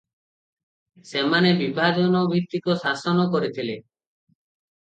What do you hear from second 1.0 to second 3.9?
ସେମାନେ ବିଭାଜନଭିତ୍ତିକ ଶାସନ କରିଥିଲେ।